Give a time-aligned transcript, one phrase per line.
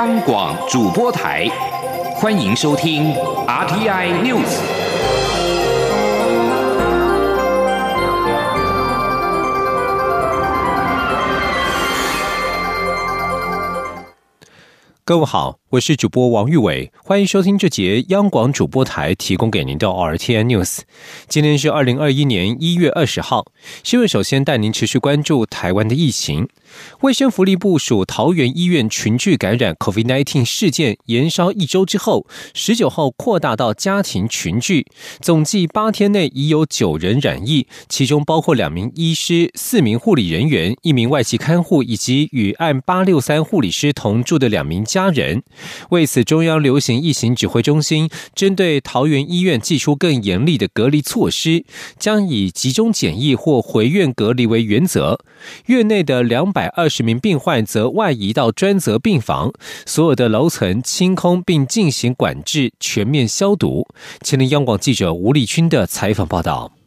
[0.00, 1.48] 央广主播台，
[2.14, 3.12] 欢迎收听
[3.48, 4.46] RTI News。
[15.04, 20.78] 各位好，我是主播王玉伟，欢迎收听这节央广主播台提供给您的 R T N News。
[21.28, 23.44] 今天是二零二一年一月二十号，
[23.84, 26.48] 新闻首先带您持续关注台湾的疫情。
[27.00, 34.86] 卫生福利部属桃园医院群聚感染 COVID-19 事件延烧一周之后，十九号扩大到家庭群聚，
[35.20, 45.42] 总计八天内已有九人染疫，其中包括两名医师、四名护理人员、一名外籍看护以及与案八六三护理师同住的两名家人。
[45.90, 51.64] 为此，中央流行疫情指挥中心针对桃园医院寄出更严厉的隔离措施，
[51.98, 55.18] 将以集中检疫或回院隔离为原则，
[55.66, 56.68] 院内的两百。
[56.78, 59.52] 二十名病患则外移到专责病房，
[59.84, 63.88] 所有的楼层清空并进行管制，全面消毒。
[64.22, 66.77] 前天央广记者吴立军的采访报道。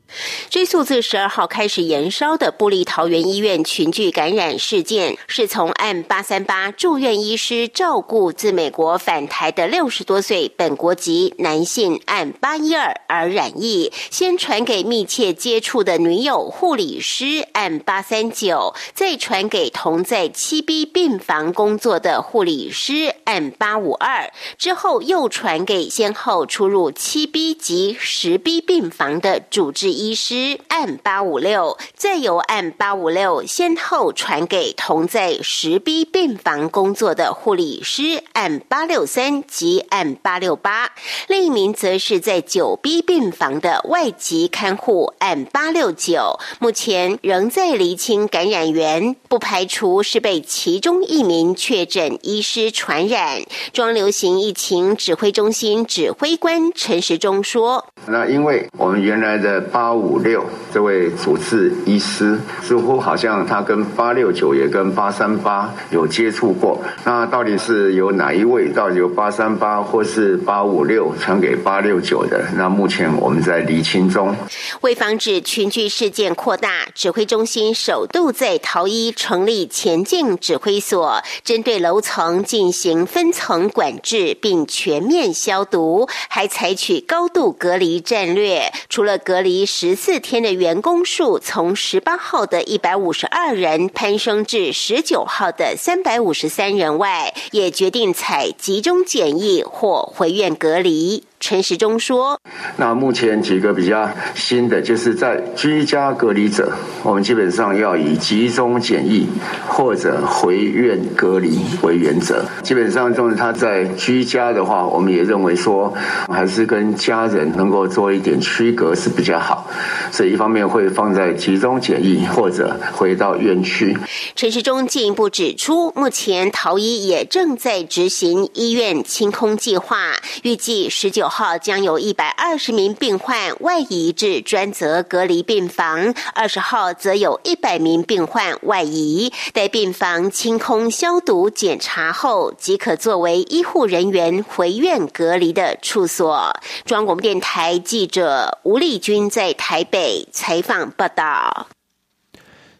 [0.50, 30.01] 追溯自十二号开始延烧的布利桃园医院群聚感染事件，是从 M 八三八住院医师照顾自美国返台的六十多岁本国籍男性 M 八一二而染疫，先传给密切接触的女友护理师 M 八三九，再传给同在七 B 病房工作的护理师 M 八五二，之后又传给先后出入七 B 及十 B 病房的主治医。
[30.02, 40.90] 医师按八五六，再由按八五六先后传给同在十 B 病房工作的护理师按八六三及按八六八，
[41.28, 46.40] 另一名则是在九 B 病房的外籍看护按八六九。
[46.58, 53.44] 目前仍在厘清感染源，不排除是被其中一名确诊医师传染。
[53.72, 68.70] 中流行疫情指挥中心指挥官陈时中说：“那因为我们原来的八。”八五六这位主治医师似乎好像他跟八六九也跟八三八有接触过，那到底是由哪一位？
[68.70, 72.42] 到底由八三八或是八五六传给八六九的？
[72.55, 74.33] 那目前我们在厘清中。
[74.80, 88.71] 为防止群聚事件扩大，指挥中心首度在桃一成立前进指挥所，针对楼层进行分层管制，并全面消毒，还采取高度隔离战略。
[88.87, 89.66] 除了隔离。
[89.83, 101.23] 十四天的员工数从十八号的一百五十二人攀升至十九号的三百五十三人外，也决定采集中检疫或回院隔离。
[101.52, 102.39] 陈时中说
[102.80, 106.72] ：“那目前几个比较新的，就是在居家隔离者，
[107.04, 109.28] 我们基本上要以集中检疫
[109.67, 112.45] 或者回院隔离为原则。
[112.64, 115.94] 基本上，就是他在居家的话，我们也认为说，
[116.30, 119.70] 还是跟家人能够做一点区隔是比较好。
[120.10, 123.98] 所以，一方面会放在集中检疫或者回到院区。”
[124.38, 129.98] 陈时中进一步指出，目前桃医也正在执行医院清空计划，
[130.44, 131.28] 预计十九。
[131.28, 146.56] 号号将有一百二十名病患外移至专责隔离病房，二十号则有一百名病患外移，待病房清空消毒检查后，即可作为医护人员回院隔离的处所。
[146.86, 151.66] 中央广电台记者吴丽君在台北采访报道。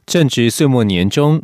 [0.06, 1.42] 正值岁末年终。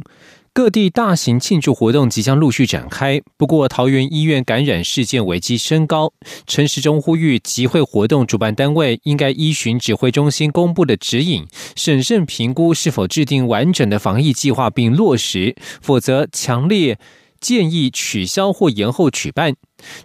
[0.57, 6.11] 各地大型庆祝活动即将陆续展开，不过桃园医院感染事件危机升高。
[6.47, 11.45] 陈时中呼吁集会活动主办单位应该依循指挥中心公布的指引，
[11.75, 16.97] 审慎评估是否制定完整的防疫计划并落实，否则强烈
[17.39, 19.55] 建议取消或延后举办。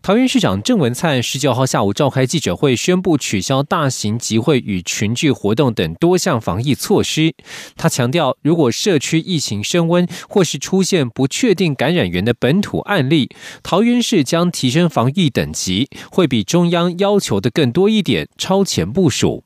[0.03, 7.35] 桃园市长郑文灿十九号下午召开记者会，宣布取消大型集会与群聚活动等多项防疫措施。
[7.75, 13.31] 他强调，如果社区疫情升温，或是出现不确定感染源的本土案例，
[13.63, 19.45] 桃园市将提升防疫等级，会比中央要求的更多一点，超前部署。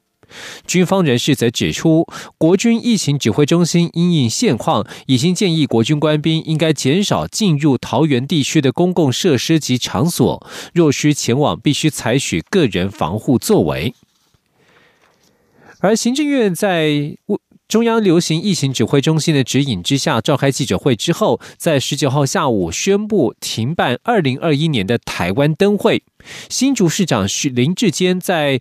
[0.67, 2.07] 军方人士则指出，
[2.37, 13.95] 国军疫情指挥中心因应现况，已经建议国军官兵应该减少进入桃园地区的公共设施及场所，若需前往，必须采取个人防护作为。
[15.81, 17.17] 而行政院在
[17.69, 26.03] 中央流行疫情指挥中心的指引之下召开记者会之后，在十九号下午宣布停办二零二一年的台湾灯会。
[26.49, 28.61] 新竹市长林志坚在。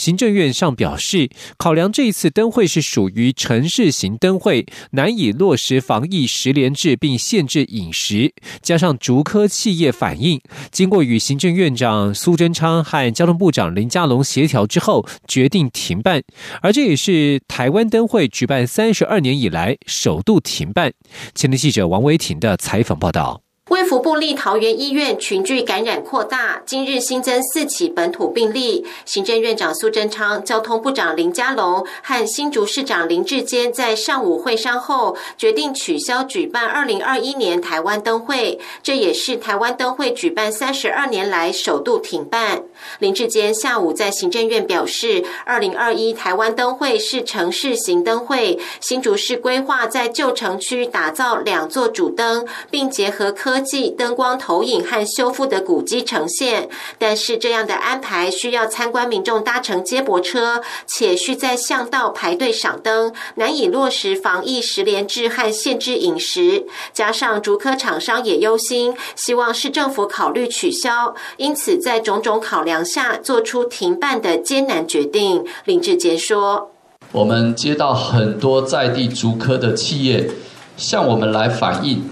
[0.00, 8.32] 行政院上表示，考量这一次灯会是属于城市型灯会，难以落实防疫十连制并限制饮食，
[8.62, 16.22] 加上竹科企业反映，经过与行政院长苏贞昌和交通部长林佳龙协调之后，决定停办。
[16.62, 20.94] 而这也是台湾灯会举办三十二年以来首度停办。
[21.34, 23.42] 前天记者王维婷的采访报道。
[23.70, 28.84] 卫福部立桃园医院群聚感染扩大，今日新增四起本土病例。
[29.04, 42.64] 行政院长苏贞昌、交通部长林佳龙和新竹市长林志坚在上午会商后，决定取消举办二零二一年台湾灯会，这也是台湾灯会举办三十二年来首度停办。
[42.98, 53.59] 林志坚下午在行政院表示，二零二一台湾灯会是城市型灯会，新竹市规划在旧城区打造两座主灯，并结合科。
[53.60, 56.68] 技灯光投影和修复的古迹呈现，
[56.98, 66.66] 但是这样的安排需要参观民众搭乘接驳车，且需在巷道排队赏灯，难以落实防疫十连制和限制饮食。
[66.92, 75.44] 加上竹科厂商也忧心，希望市政府考虑取消，因此在种种考量下，做出停办的艰难决定。
[75.64, 76.70] 林志杰说
[77.12, 80.30] ：“我们接到很多在地竹科的企业
[80.76, 82.10] 向我们来反映。”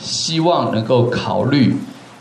[0.00, 1.76] 希望能够考虑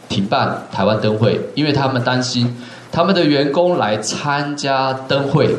[0.08, 2.56] 停办台湾灯会，因为他们担心
[2.92, 5.56] 他们的员工来参加灯会，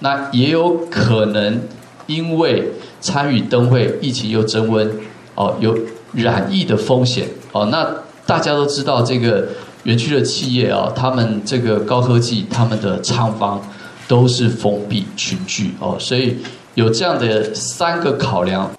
[0.00, 1.60] 那也有可能
[2.06, 4.90] 因为参与灯会，疫情又增温，
[5.34, 5.76] 哦，有
[6.12, 7.86] 染疫的风险，哦，那
[8.26, 9.48] 大家都知道这个
[9.84, 13.60] 园区的企业啊，他们这个高科技，他们的厂房
[14.06, 16.36] 都是封闭群聚，哦，所以
[16.74, 18.70] 有这样的三个考量。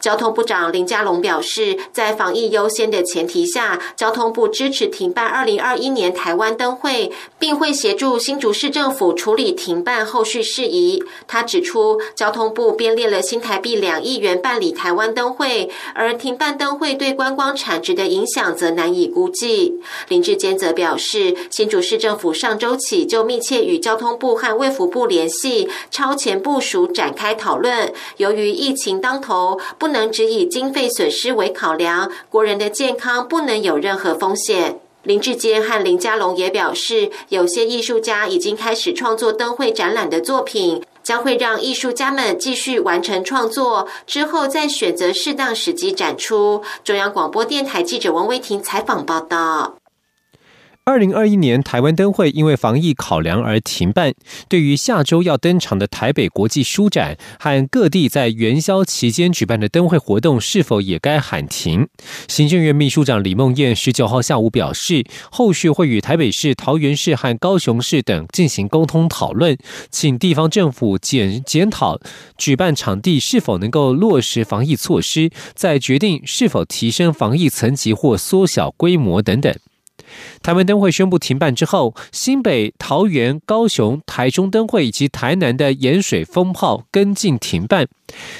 [0.00, 11.04] 交通部长林佳龙表示，在防疫优先的前提下，交通部支持停办二零二一年台湾灯会，并会协助新竹市政府处理停办后续事宜。
[11.28, 19.80] 他指出，交通部编列了新台币两亿元办理台湾灯会，而停办灯会对观光产值的影响则难以估计。
[20.08, 27.92] 林志坚则表示，新竹市政府上周起就密切与交通部和卫福部联系，超前部署展开讨论。
[28.16, 34.78] 由于疫情当头，不不能只以经费损失为考量，国人的健康不能有任何风险。
[35.02, 46.62] 林志坚和林家龙也表示，有些艺术家已经开始创作灯会展览的作品，将会让艺术家们继续完成创作，之后再选择适当时机展出。
[46.84, 49.79] 中央广播电台记者王威婷采访报道。
[50.84, 54.12] 二零二一年台湾灯会因为防疫考量而停办。
[54.48, 61.86] 对于下周要登场的台北国际书展和各地在元宵期间举办的灯会活动，是否也该喊停？
[62.26, 69.56] 行政院秘书长李梦燕十九号下午表示，后续会与台北市、桃园市和高雄市等进行沟通讨论，
[69.90, 72.00] 请地方政府检检讨
[72.36, 79.54] 举办场地是否能够落实防疫措施，再决定是否提升防疫层级或缩小规模等等。
[80.42, 87.88] 台湾灯会宣布停办之后，新北、桃园、高雄、台中灯会以及台南的盐水风炮跟进停办。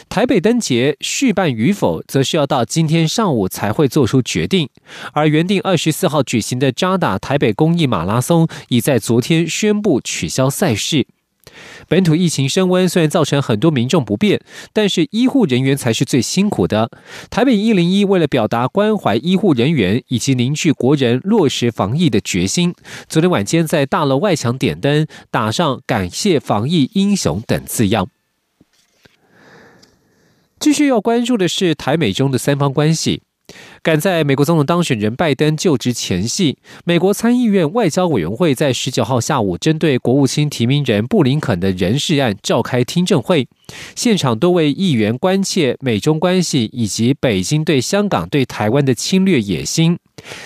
[0.08, 4.68] 台北灯节续办与否，则需要到今天上午才会做出决定。
[5.12, 11.06] 而原定二十四号举行的扎打台北公益马拉松，已在昨天宣布取消赛事。
[11.88, 14.40] 本土疫情升温，虽然造成很多民众不便，
[14.72, 16.90] 但是医护人员才是最辛苦的。
[17.30, 22.74] 台北一零一为了表达关怀医护人员以及凝聚国人落实防疫的决心，
[23.08, 28.08] 昨天晚间在大楼外墙点灯，打上“感谢防疫英雄”等字样。
[30.58, 33.22] 继续要关注的是台美中的三方关系。
[33.82, 43.48] 赶在美国总统当选人拜登就职前夕，美国参议院外交委员会在十九号下午针对国务卿提名人布林肯的人事案召开听证会。
[43.94, 49.98] 现场多位议员关切美中关系以及北京对香港、对台湾的侵略野心。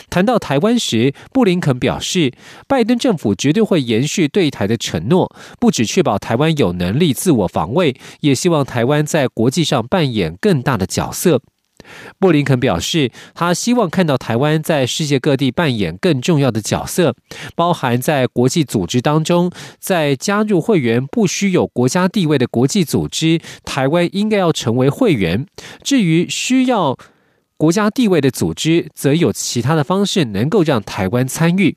[0.09, 2.33] 谈到台湾时，布林肯表示，
[2.69, 11.41] 拜登政府绝对会延续对台的承诺，不只确保台湾有能力自我防卫，也希望台湾在国际上扮演更大的角色。
[12.19, 17.15] 布林肯表示，他希望看到台湾在世界各地扮演更重要的角色，
[17.55, 25.47] 包含在国际组织当中，在加入会员不需有国家地位的国际组织，台湾应该要成为会员。
[25.83, 26.97] 至于需要
[27.57, 31.77] 国家地位的组织，则有其他的方式能够让台湾参与。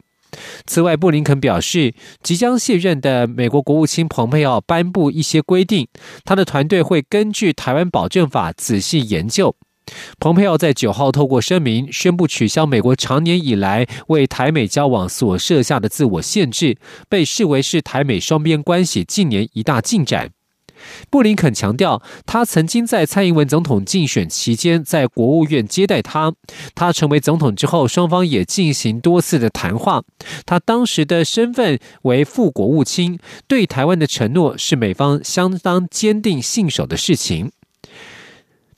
[0.65, 5.87] 此外，布林肯表示，即将卸任的美国国务卿蓬佩奥颁布一些规定，
[6.25, 9.55] 他的团队会根据《台湾保证法》仔细研究。
[10.19, 16.77] 蓬佩奥在九号透过声明宣布取消美国长年以来为台美交往所设下的自我限制，
[17.07, 20.31] 被视为是台美双边关系近年一大进展。
[21.09, 26.33] 布林肯强调，他曾经在蔡英文总统竞选期间在国务院接待他。
[26.75, 30.03] 他成为总统之后，双方也进行多次的谈话。
[30.45, 33.17] 他当时的身份为副国务卿，
[33.47, 37.51] 对台湾的承诺是美方相当坚定信守的事情。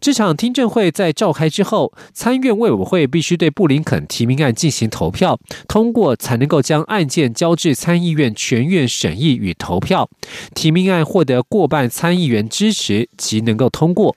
[0.01, 5.37] 这场听证会在召开之后，参院委委会必须对布林肯提名案进行投票，
[5.67, 10.09] 通过才能够将案件交至参议院全院审议与投票。
[10.55, 14.15] 提名案获得过半参议员支持，即能够通过。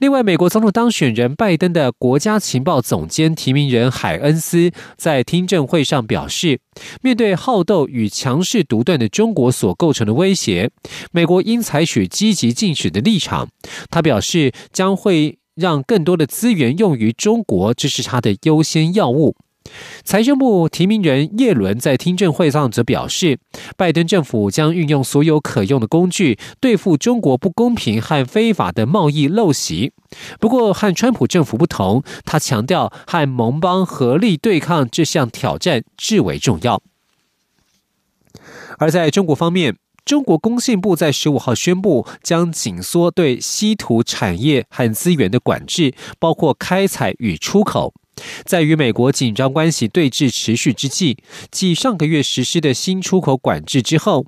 [0.00, 6.58] 另外，美国总统当选人拜登的国家情报总监提名人海恩斯在听证会上表示，
[7.02, 10.70] 面对好斗与强势独断的中国所构成的威胁，
[11.12, 13.50] 美国应采取积极进取的立场。
[13.90, 19.36] 他表示，将会让更多的资源用于中国，这是他的优先要务。
[20.04, 23.38] 财政部提名人叶伦在听证会上则表示，
[23.76, 29.92] 拜登政府将运用所有可用的工具，对付中国不公平和非法的贸易陋习。
[30.38, 36.82] 不过，和川普政府不同，他强调和盟邦合力对抗这项挑战至为重要。
[38.78, 47.92] 而在中国方面，中国工信部在十五号宣布，将紧缩对稀土产业和资源的管制，包括开采与出口。
[48.44, 51.18] 在与美国紧张关系对峙持续之际，
[51.50, 54.26] 继上个月实施的新出口管制之后，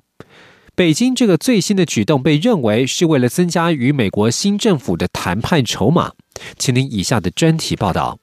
[0.75, 6.11] 北京这个最新的举动被认为是为了增加与美国新政府的谈判筹码。
[6.57, 8.17] 请您以下的专题报道。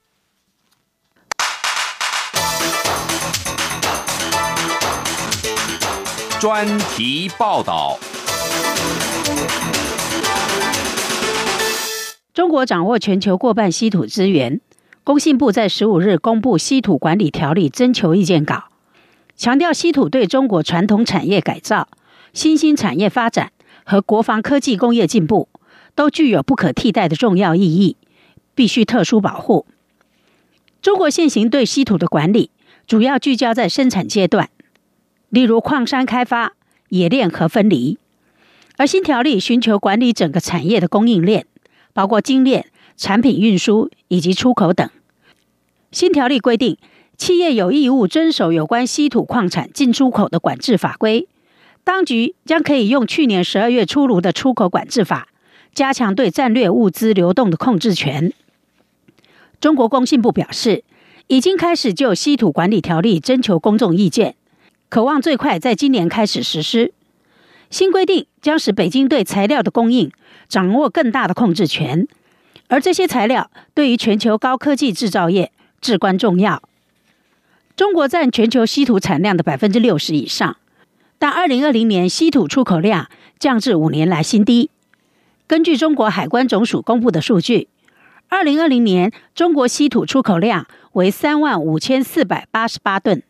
[6.40, 7.98] 专题报道。
[12.32, 14.60] 中国掌握全球过半稀土资源。
[15.02, 18.64] 工信部在十五日公布《稀土管理条例》征求意见稿，
[19.34, 21.88] 强调稀土对中国传统产业改造、
[22.34, 23.50] 新兴产业发展
[23.84, 25.48] 和国防科技工业进步
[25.94, 27.96] 都具有不可替代的重要意义，
[28.54, 29.64] 必须特殊保护。
[30.82, 32.50] 中国现行对稀土的管理
[32.86, 34.50] 主要聚焦在生产阶段，
[35.30, 36.52] 例如矿山开发、
[36.90, 37.98] 冶炼和分离，
[38.76, 41.46] 而新条例寻求管理整个产业的供应链，
[41.94, 42.66] 包括精炼、
[43.00, 44.86] 产品运输以及出口等。
[45.90, 46.76] 新条例规定，
[47.16, 51.26] 企业有义务遵守有关稀土矿产进出口的管制法规。
[51.82, 55.28] 当局将可以用去年十二月出炉的出口管制法，
[55.74, 58.34] 加强对战略物资流动的控制权。
[59.62, 60.84] 中国工信部表示，
[61.28, 64.36] 已经开始就稀土管理条例征求公众意见，
[64.90, 66.92] 渴望最快在今年开始实施。
[67.70, 70.12] 新规定将使北京对材料的供应
[70.48, 72.06] 掌握更大的控制权，
[72.70, 75.52] 而这些材料对于全球高科技制造业。
[75.82, 76.62] 至关重要。
[77.74, 80.58] 中国占全球稀土产量的百分之六十以上，
[81.18, 83.08] 但二零二零年稀土出口量
[83.38, 84.68] 降至五年来新低。
[85.46, 87.68] 根据中国海关总署公布的数据，
[88.28, 93.22] 二零二零年中国稀土出口量为三万五千四百八十八吨，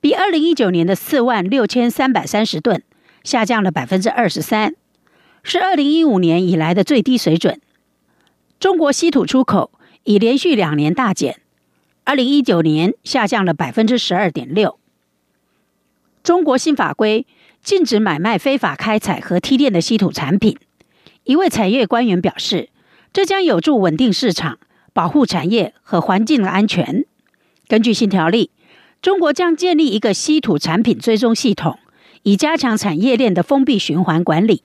[0.00, 2.82] 比二零一九年的四万六千三百三十吨
[3.22, 4.74] 下降了百分之二十三，
[5.44, 7.60] 是二零一五年以来的最低水准。
[8.62, 9.72] 中国稀土出口
[10.04, 11.40] 已连续两年大减。
[12.04, 14.78] 二零一九年下降了百分之十二点六。
[16.22, 17.26] 中国新法规
[17.60, 20.56] 禁止买卖非法开采和提炼的稀土产品。
[21.24, 22.68] 一位产业官员表示，
[23.12, 24.60] 这将有助稳定市场、
[24.92, 27.04] 保护产业和环境的安全。
[27.66, 28.52] 根据新条例，
[29.00, 31.80] 中国将建立一个稀土产品追踪系统，
[32.22, 34.62] 以加强产业链的封闭循环管理。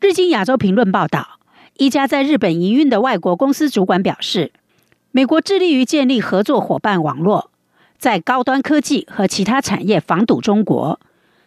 [0.00, 1.38] 日经亚洲评论报道，
[1.76, 4.52] 一家在日本营运的外国公司主管表示。
[5.14, 7.50] 美国致力于建立合作伙伴网络，
[7.98, 10.98] 在高端科技和其他产业防堵中国。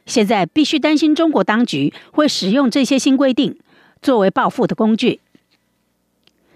[0.05, 3.57] 现在必须担心中国当局会使用这些新规定
[4.03, 5.19] 作为报复的工具。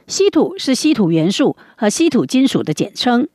[0.06, 3.28] 稀土是稀土元素和稀土金属的简称，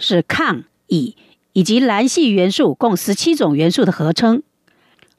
[0.00, 1.14] 是抗、乙
[1.52, 4.42] 以及蓝系元素共十七种元素的合称。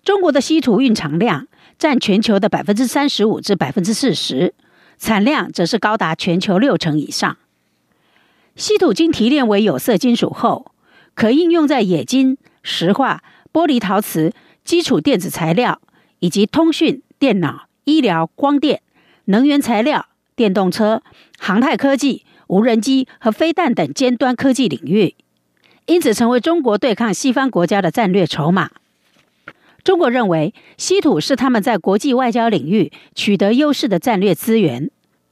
[0.03, 4.53] 中国的稀土蕴藏量占全球的百分之三十五至百分之四十，
[4.97, 7.37] 产量则是高达全球六成以上。
[8.55, 10.71] 稀土经提炼为有色金属后，
[11.15, 14.31] 可应用在冶金、石化、玻璃、陶瓷、
[14.63, 15.81] 基础电子材料
[16.19, 18.81] 以及通讯、电脑、医疗、光电、
[19.25, 21.01] 能源材料、电动车、
[21.39, 25.15] 航太科技、无人机和飞弹等尖端科技领域，
[25.87, 28.69] 因此成为中国对抗西方国家的战略筹码。
[29.83, 34.89] 中国认为，稀土是他们在国际外交领域取得优势的战略资源。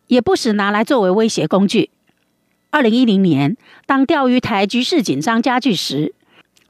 [0.07, 1.89] 也不时拿来作为威胁工具。
[2.69, 3.55] 二零一零年，
[3.85, 6.13] 当钓鱼台局势紧张加剧时，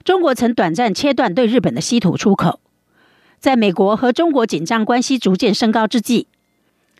[0.03, 2.59] 中国曾短暂切断对日本的稀土出口。
[3.39, 6.27] 在美国和中国紧张关系逐渐升高之际，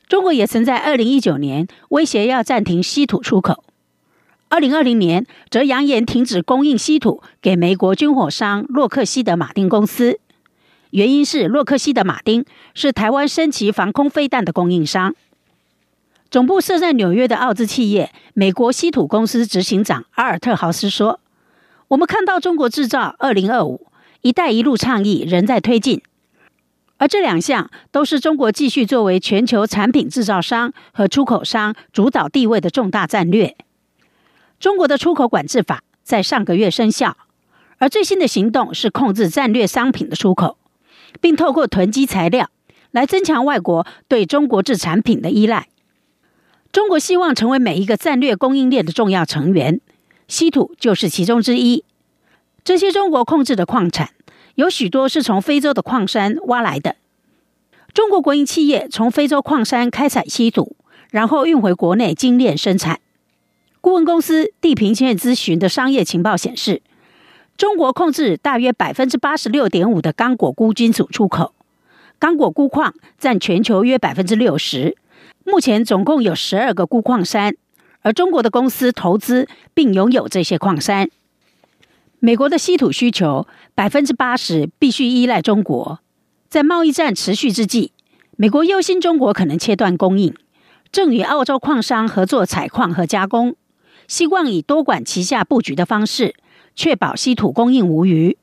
[0.08, 3.64] 中国也曾在二零一九年威胁要暂停稀土出口。
[4.50, 10.20] 二零二零年则扬言停止供应稀土给美国军火商洛克希德马丁公司，
[10.92, 15.16] 原因是洛克希德马丁是台湾升级防空飞弹的供应商。
[16.30, 21.20] 总部设在纽约的奥兹企业美国稀土公司执行长阿尔特豪斯说
[21.90, 23.88] ：“我们看到中国制造二零二五、
[24.22, 26.02] 一带一路倡议仍在推进，
[26.98, 33.58] 而这两项都是中国继续作为全球产品制造商和出口商主导地位的重大战略。
[34.60, 37.18] 中国的出口管制法在上个月生效，
[37.78, 40.58] 而最新的行动是控制战略商品的出口，
[41.20, 42.50] 并透过囤积材料
[42.92, 45.68] 来增强外国对中国制产品的依赖。”
[46.72, 49.82] 中国希望成为每一个战略供应链的重要成员，
[50.30, 51.84] 稀土就是其中之一。
[52.64, 54.12] 这些中国控制的矿产
[54.56, 56.96] 有许多是从非洲的矿山挖来的。
[57.94, 60.78] 中国国营企业从非洲矿山开采稀土，
[61.10, 63.02] 然后运回国内精炼生产。
[63.82, 66.82] 顾问公司地平线咨询的商业情报显示，
[67.62, 71.54] 中国控制大约百分之八十六点五的刚果钴金属出口，
[72.18, 74.98] 刚果钴矿占全球约百分之六十。
[75.44, 77.54] 目前总共有十二个钴矿山，
[78.02, 81.12] 而中国的公司投资并拥有这些矿山。
[82.18, 86.00] 美国的稀土需求百分之八十必须依赖中国。
[86.50, 87.92] 在贸易战持续之际，
[88.38, 90.34] 美国忧心中国可能切断供应，
[90.92, 93.56] 正与澳洲矿商合作采矿和加工，
[94.08, 96.34] 希望以多管齐下布局的方式，
[96.76, 98.38] 确保稀土供应无虞。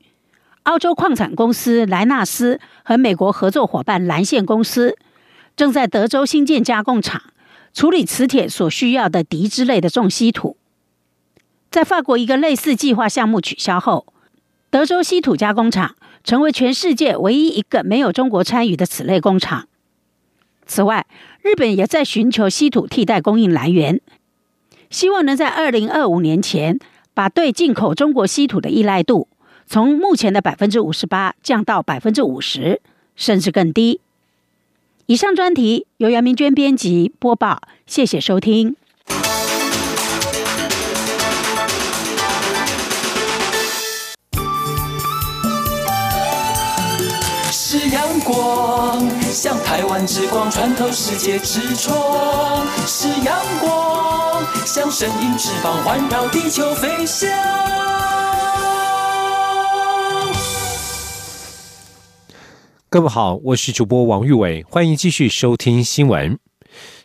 [0.65, 4.97] 澳洲矿产公司莱纳斯和美国合作伙伴蓝线公司。
[5.57, 7.21] 正在德州新建加工厂，
[7.75, 10.57] 处理磁铁所需要的镝之类的重稀土。
[11.69, 14.07] 在法国一个类似计划项目取消后，
[14.71, 19.67] 德州稀土加工厂成为全世界唯一一个没有中国参与的此类工厂。
[20.65, 21.07] 此外，
[21.43, 24.01] 日本也在寻求稀土替代供应来源，
[24.91, 26.79] 希望能在二零二五年前
[27.19, 29.27] 把对进口中国稀土的依赖度
[29.67, 32.81] 从目前的百分之五十八降到百分之五十，
[33.17, 34.01] 甚至更低。
[35.07, 38.77] 以上专题由杨明娟编辑播报，谢谢收听。
[47.51, 57.29] 是阳光，像台湾之光穿透世界之窗；是阳光，像神鹰翅膀环绕地球飞翔。
[62.89, 66.37] 各位好，我是主播王玉伟，欢迎继续收听新闻。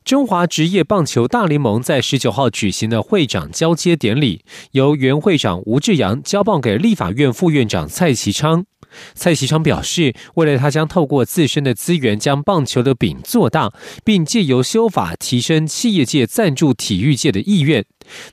[0.03, 8.65] 中华职业棒球大联盟在十九号举行的会长交接典礼，由原会长吴志阳交棒给立法院副院长蔡其昌。
[9.13, 13.71] 蔡其昌表示，未来他将透过自身的资源，将棒球的饼做大，
[14.03, 17.85] 并借由修法提升企业界赞助体育界的意愿。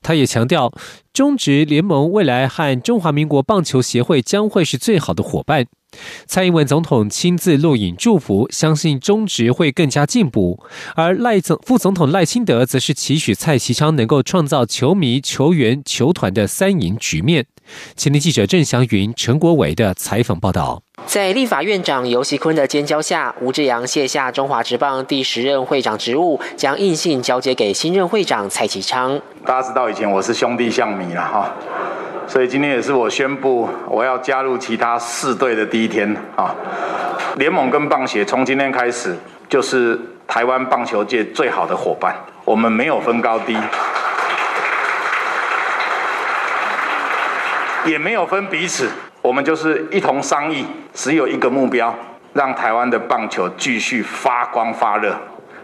[0.02, 0.72] 他也强调，
[1.12, 5.66] 中职联盟未来和中华民国棒球协会将会是最好的伙伴。
[6.26, 10.62] 蔡英文总统亲自录影祝福，相信中职会更加进步。
[10.94, 17.46] 而赖总副总统赖清德则是期许蔡其昌能够创造球迷、球员、球团的三赢局面。
[17.96, 20.82] 前天记者郑祥云、陈国伟的采访报道。
[21.06, 29.20] 在立法院长游锡坤的监交下，吴志阳卸下中华职棒第十任会长职务，将印信交接给新任会长蔡启昌。
[29.44, 31.52] 大家知道以前我是兄弟相迷了哈。
[32.28, 36.54] 所以今天也是我宣布我要加入其他四队的第一天啊！
[37.36, 39.16] 联盟跟棒协从今天开始
[39.48, 43.56] 就是台湾棒球界最好的伙伴，我们没有分高低，
[47.84, 48.88] 也没有分彼此，
[49.22, 51.94] 我们就是一同商议，只有一个目标，
[52.32, 55.14] 让台湾的棒球继续发光发热。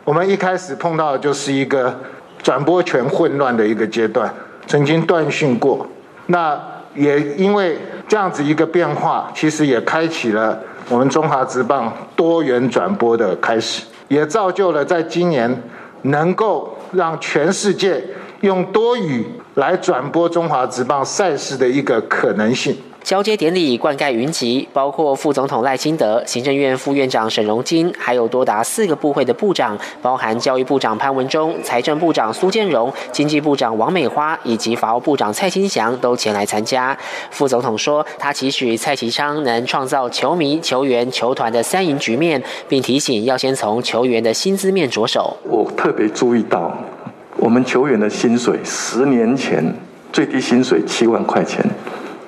[0.05, 1.99] 我们一开始碰到的就是一个
[2.43, 4.33] 转播权混乱的一个阶段，
[4.67, 5.87] 曾经断讯过。
[6.27, 6.61] 那
[6.95, 15.63] 也因为这样子一个变化，其实也开启了我们中华职棒多元转播的开始，也造就了在今年
[16.03, 18.05] 能够让全世界
[18.43, 22.77] 用多语来转播中华职棒赛事的一个可能性。
[23.07, 36.99] 交接典礼灌溉云集，包括副总统赖清德、行政院副院长沈荣金，还有多达四个部会的部长，包含教育部长潘文忠、财政部长苏建荣、经济部长王美花以及法务部长蔡清祥都前来参加。
[37.31, 45.37] 副总统说，他期许蔡其昌能创造球迷、球员、球团的三赢局面，并提醒要先从球员的薪资面着手。
[45.45, 46.77] 我特别注意到，
[47.37, 49.73] 我们球员的薪水，十年前
[50.13, 51.65] 最低薪水七万块钱。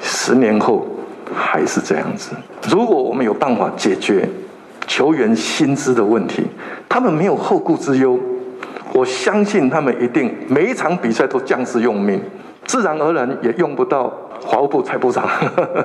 [0.01, 0.87] 十年后
[1.35, 2.31] 还是这样子。
[2.69, 4.29] 如果我们有办法解决
[4.87, 6.47] 球员薪资的问题，
[6.89, 8.19] 他们没有后顾之忧，
[8.93, 12.21] 我相信他们一定每一场比赛都将士用命，
[12.65, 15.29] 自然而然也用不到华务部蔡部长。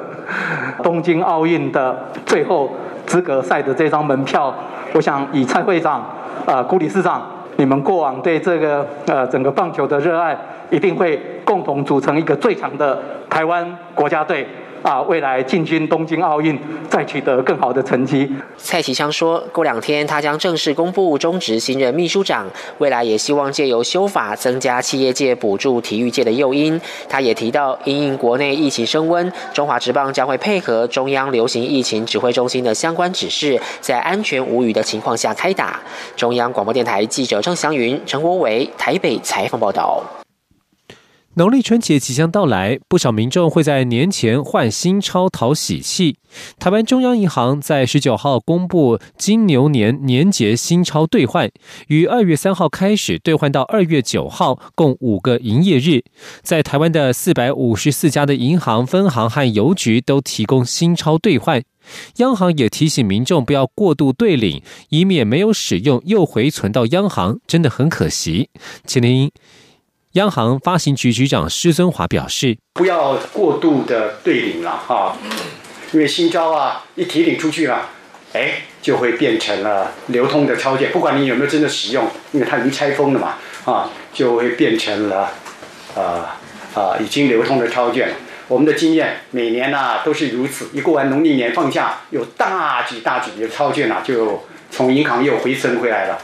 [0.81, 2.69] 东京奥运的最后
[3.05, 4.53] 资格赛的这张门票，
[4.93, 6.03] 我想以蔡会长、
[6.45, 7.21] 啊顾理事长，
[7.57, 10.37] 你们过往对这个呃整个棒球的热爱，
[10.69, 13.01] 一定会共同组成一个最强的。
[13.29, 14.47] 台湾国家队
[14.83, 18.29] 啊，未来进军东京奥运，再取得更好的成绩。
[18.57, 22.45] 蔡其昌说，过两天他将正式公布中职新任秘书长，
[22.77, 26.79] 未来也希望借由修法增加企业界补助体育界的诱因。
[27.09, 35.79] 他也提到，因应国内疫情升温，中华职棒将会配合中央流行疫情指挥中心的相关指示，在安全无虞的情况下开打。
[36.15, 40.03] 中央广播电台记者郑祥云、陈国伟台北采访报道。
[41.35, 46.17] 农历春节即将到来，不少民众会在年前换新钞讨喜气。
[46.59, 51.49] 台湾中央银行在十九号公布金牛年年节新钞兑换，
[51.87, 56.03] 于二月三号开始兑换到二月九号，共五个营业日。
[56.43, 61.63] 在台湾的四百五十四家的银行分行和邮局都提供新钞兑换。
[62.17, 68.49] 央行也提醒民众不要过度兑领，以免没有使用又回存到央行，真的很可惜。
[68.85, 69.31] 请听。
[70.13, 75.17] 央行发行局局长施尊华表示：“不要过度的兑领了哈，
[75.91, 77.89] 因为新招啊一提领出去了，
[78.33, 85.31] 哎，就会变成了流通的钞券，不管你有没有真的使用，因为它已经拆封了嘛，啊，就会变成了
[85.95, 86.37] 啊
[86.75, 88.13] 啊已经流通的钞券。
[88.47, 96.19] 我们的经验每年呢都是如此，一过完农历年放假，有大几大几的钞券啊就从银行又回存回来了，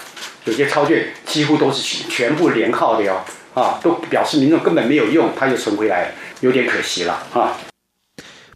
[0.45, 3.19] 有些钞券几乎都是全部连号的哟。”
[3.53, 7.57] 啊，都表示民众根本没有用，他就存回来，有点可惜了啊。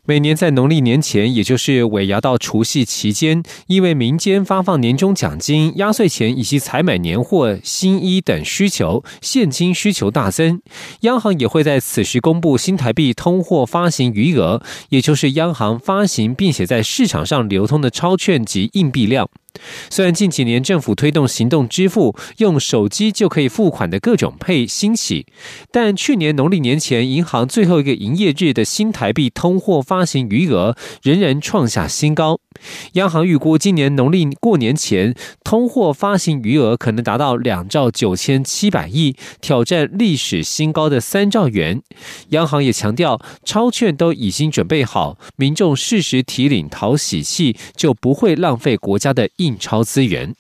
[0.05, 10.61] 每年在农历年前，也就是尾牙到除夕期间，因为民间发放年终奖金、压岁钱以及采买年货、新衣等需求，现金需求大增。
[11.01, 19.29] 央行也会在此时公布新台币通货发行余额，也就是央行发行并且在市场上流通的钞券及硬币量。
[19.89, 25.27] 虽然近几年政府推动行动支付，用手机就可以付款的各种配兴起，
[25.71, 32.39] 但去年农历年前银行最后一个营业日的新台币通货发行余额仍然创下新高。
[32.93, 41.81] 央行预估今年农历过年前通货发行余额可能达到两兆九千七百亿，挑战历史新高的三兆元。
[42.29, 49.29] 央行也强调，钞券都已经准备好，民众适时提领讨喜气，就不会浪费国家的。
[49.43, 50.33] 印钞资源，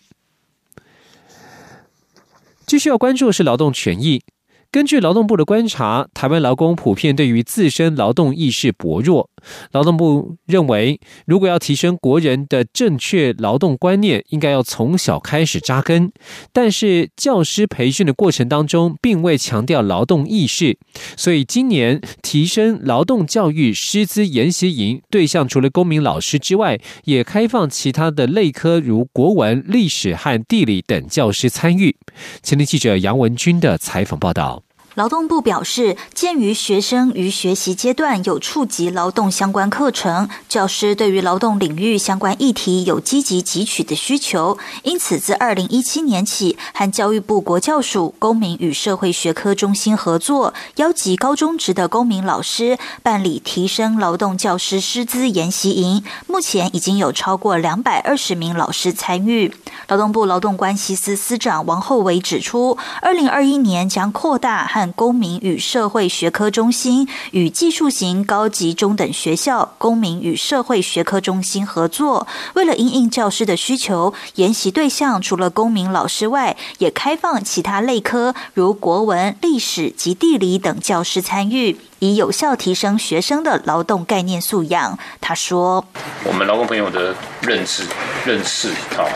[2.65, 4.23] 继续要关注的是劳动权益。
[4.71, 9.29] 根据劳动部的观察，台湾劳工普遍对于自身劳动意识薄弱。
[9.71, 16.11] 劳动部认为，如果要提升国人的正确劳动观念，应该要从小开始扎根。
[16.51, 20.77] 但是，教师培训的过程当中，并未强调劳动意识，
[21.15, 31.95] 所以今年提升劳动教育师资研习营对象，除了公民老师之外，也开放其他的类科，如国文、历史和地理等教师参与。
[32.41, 34.63] 前天记者杨文军的采访报道。
[34.95, 59.51] 劳动部表示，鉴于学生于学习阶段有触及劳动相关课程，教师对于劳动领域相关议题有积极汲取的需求，因此自二零一七年起，和教育部国教署公民与社会学科中心合作，邀集高中职的公民老师办理提升劳动教师师资研习营，目前已经有超过两百二十名老师参与。
[59.87, 84.97] 劳动部劳动关系司司长王厚伟指出，二零二一年将扩大和公民与社会学科中心与技术型高级中等学校公民与社会学科中心合作，为了应应教师的需求，研习对象除了公民老师外，也开放其他类科，如国文、历史及地理等教师参与，以有效提升学生的劳动概念素养。
[85.21, 85.85] 他说
[86.25, 87.83] ：“我们劳工朋友的认知、
[88.25, 89.07] 认识，好，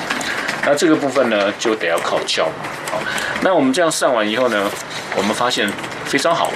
[0.63, 2.47] 那这个部分呢，就得要靠教。”
[2.89, 2.99] 好，
[3.41, 4.69] 那我们这样上完以后呢，
[5.15, 5.69] 我们发现
[6.06, 6.52] 非常好，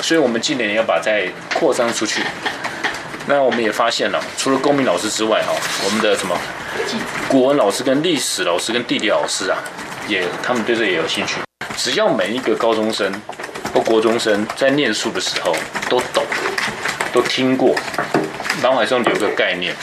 [0.00, 2.22] 所以我们今年要把再扩张出去。
[3.26, 5.52] 那我们也发现了，除了公民老师之外，哈，
[5.84, 6.36] 我们的什么
[7.28, 9.58] 古文老师、跟历史老师、跟地理老师啊，
[10.08, 11.34] 也他们对这也有兴趣。
[11.76, 13.12] 只要每一个高中生
[13.74, 15.54] 或国中生在念书的时候
[15.88, 16.24] 都懂、
[17.12, 17.74] 都听过，
[18.62, 19.74] 脑海中有个概念。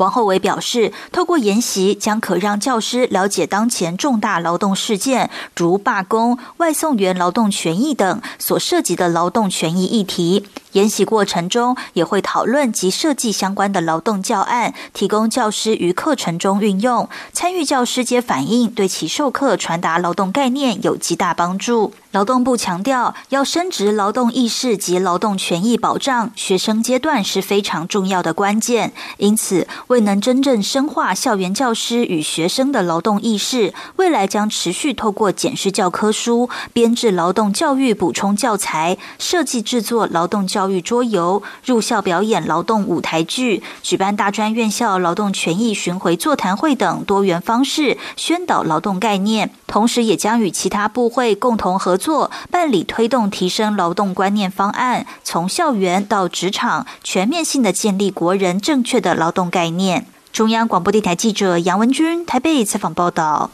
[0.00, 10.46] 王厚伟表示，透过研习，将可让教师了解当前重大劳动事件，如罢工、外送员劳动权益等所涉及的劳动权益议题。
[10.72, 17.08] 研习过程中，也会讨论及设计相关的劳动教案，提供教师于课程中运用。
[17.32, 21.92] 参与教师皆反映，对其授课传达劳动概念有极大帮助。
[22.12, 28.92] 劳动部强调，要升职劳动意识及劳动权益保障，学生阶段是非常重要的关键。
[29.18, 49.50] 因此，未能真正深化校园教师与学生的劳动意识，未来将持续透过检视教科书、编制劳动教育补充教材、设计制作劳动教教育桌游、入校表演劳动舞台剧、举办大专院校劳动权益巡回座谈会等多元方式宣导劳动概念。
[49.66, 52.00] 同时，也将与其他部会共同合。
[52.00, 60.06] 作办理推动提升劳动观念方案，从校园到职场，全面性的建立国人正确的劳动概念。
[60.32, 63.50] 中央广播电台记者杨文君台北采访报道。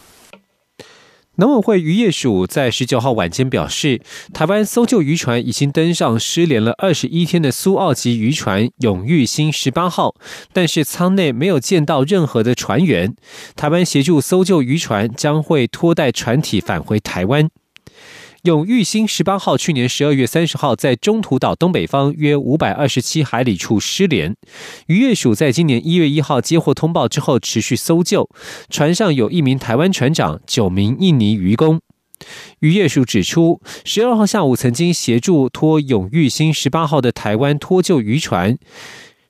[1.38, 4.00] 农委会渔业署在十九号晚间表示，
[4.32, 10.14] 台湾搜救渔船已经登上失联了二十一天的苏澳级渔船“永裕星十八号”，
[10.54, 13.14] 但是舱内没有见到任何的船员。
[13.54, 17.50] 台湾协助搜救渔船将会拖带船体返回台湾。
[18.46, 24.36] 永裕星十八号去年十二月三十号在中途岛东北方约五百二十七海里处失联，
[24.86, 28.30] 渔业署在今年一月一号接获通报之后持续搜救，
[28.70, 31.80] 船上有一名台湾船长、九名印尼渔工。
[32.60, 38.56] 渔业署指出，十二号下午曾经协助拖永裕星十八号的台湾脱救渔船。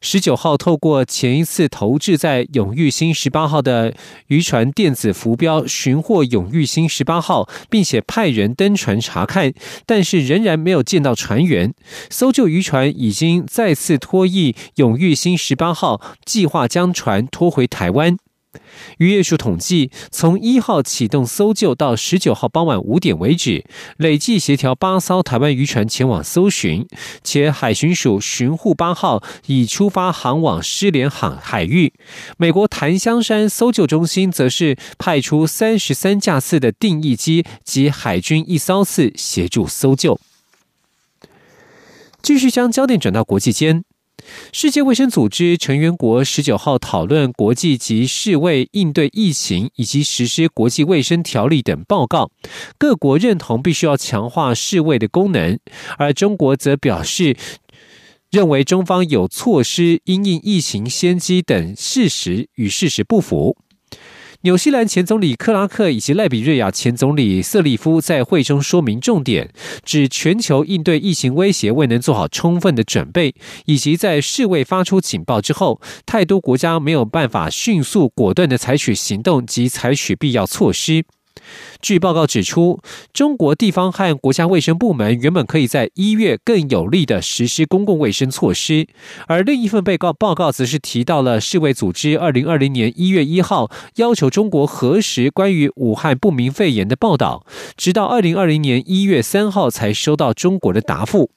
[0.09, 3.93] 十九号，透过前一次投掷在永裕星十八号的
[4.29, 9.53] 渔船电子浮标寻获永裕星十八号，并且派人登船查看，
[9.85, 11.75] 但是仍然没有见到船员。
[12.09, 18.17] 搜救渔船已经再次拖曳永裕星十八号，计划将船拖回台湾。
[18.99, 23.65] 渔业署统计，从一号启动搜救到十九号傍晚五点为止，
[23.97, 26.87] 累计协调八艘台湾渔船前往搜寻，
[27.23, 31.93] 且海巡署巡护八号已出发航往失联海海域。
[32.37, 40.19] 美国檀香山搜救中心则是派出三十三架次的定义机及海军一艘次协助搜救。
[42.23, 43.85] 继续将焦点转到国际间。
[44.53, 52.31] 世界卫生组织成员国十九号讨论国际及世卫应对疫情以及实施国际卫生条例等报告，
[52.79, 55.59] 各国认同必须要强化世卫的功能，
[55.99, 57.37] 而中国则表示
[58.31, 63.57] 认为中方有措施因应疫情先机等事实与事实不符。
[64.43, 69.51] 纽西兰前总理克拉克以及赖比瑞亚前总理瑟利夫在会中说明重点，
[69.85, 81.05] 指全球应对疫情威胁未能做好充分的准备，以及在世卫发出警报之后，太多国家没有办法迅速果断的采取行动及采取必要措施。
[81.81, 82.81] 据报告指出，
[83.13, 88.87] 中国地方和国家卫生部门原本可以在一月更有力的实施公共卫生措施，
[89.27, 101.31] 而另一份被告报告则是提到了世卫组织二零二零年一月一号要求中国核实关于武汉不明肺炎的报道，直到二零二零年一月三号才收到中国的答复。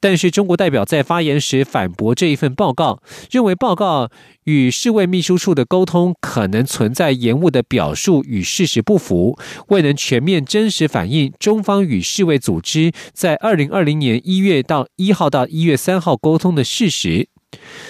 [0.00, 4.10] 但是中国代表在发言时反驳这一份报告，认为报告
[4.44, 17.28] 与世卫秘书处的沟通可能存在延误的表述与事实不符，未能全面真实反映中方与世卫组织在二零二零年一月到一号到一月三号沟通的事实。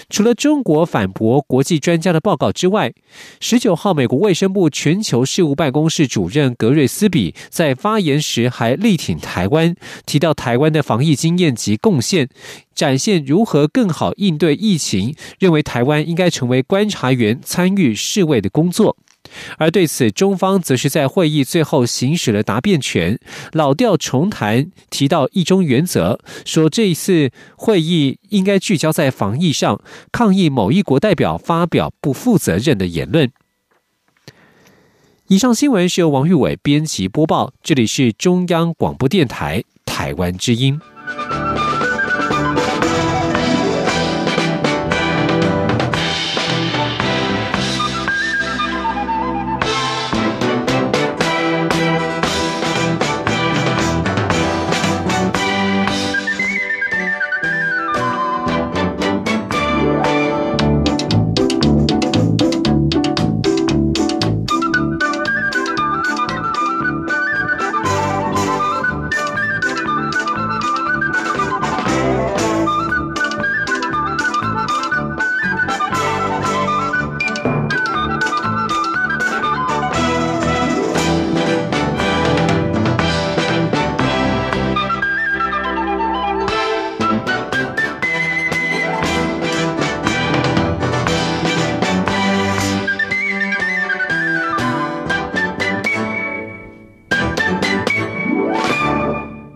[0.08, 2.92] 除了中国反驳国际专家的报告之外，
[3.40, 9.74] 十九号，美国卫生部全球事务办公室主任格瑞斯比在发言时还力挺台湾，
[10.06, 12.28] 提到台湾的防疫经验及贡献，
[12.74, 18.96] 展现如何更好应对疫情，认为台湾应该成为观察员，参与世卫的工作。
[19.58, 23.18] 而对此，中方则是在会议最后行使了答辩权，
[23.52, 29.80] 老调重弹，提到一中原则，说这一次会议应该聚焦在防疫上，
[30.12, 33.30] 抗议某一国代表发表不负责任的言论。
[35.28, 40.78] 以上新闻是由王玉伟编辑播报，这里是中央广播电台台湾之音。